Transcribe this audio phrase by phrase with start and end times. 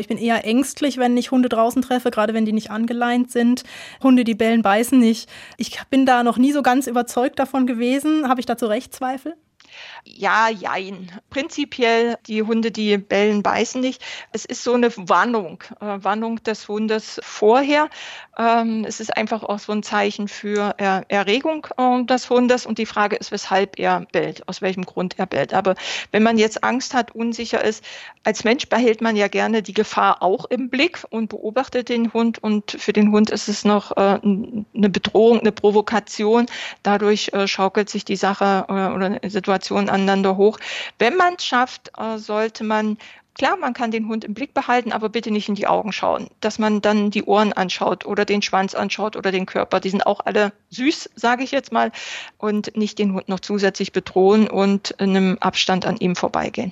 [0.00, 3.64] Ich bin eher ängstlich, wenn ich Hunde draußen treffe, gerade wenn die nicht angeleint sind.
[4.00, 5.28] Hunde, die bellen, beißen nicht.
[5.56, 8.28] Ich bin da noch nie so ganz überzeugt davon gewesen.
[8.28, 9.34] Habe ich dazu Rechtszweifel?
[10.04, 11.12] Ja, jein.
[11.30, 14.02] Prinzipiell, die Hunde, die bellen, beißen nicht.
[14.32, 17.90] Es ist so eine Warnung, äh, Warnung des Hundes vorher.
[18.38, 22.78] Ähm, es ist einfach auch so ein Zeichen für er Erregung äh, des Hundes und
[22.78, 25.52] die Frage ist, weshalb er bellt, aus welchem Grund er bellt.
[25.52, 25.74] Aber
[26.12, 27.84] wenn man jetzt Angst hat, unsicher ist,
[28.24, 32.42] als Mensch behält man ja gerne die Gefahr auch im Blick und beobachtet den Hund
[32.42, 36.46] und für den Hund ist es noch äh, eine Bedrohung, eine Provokation.
[36.82, 39.57] Dadurch äh, schaukelt sich die Sache äh, oder eine Situation
[39.88, 40.58] aneinander hoch.
[40.98, 42.98] Wenn man es schafft, äh, sollte man
[43.38, 46.28] Klar, man kann den Hund im Blick behalten, aber bitte nicht in die Augen schauen.
[46.40, 49.78] Dass man dann die Ohren anschaut oder den Schwanz anschaut oder den Körper.
[49.78, 51.92] Die sind auch alle süß, sage ich jetzt mal.
[52.36, 56.66] Und nicht den Hund noch zusätzlich bedrohen und in einem Abstand an ihm vorbeigehen.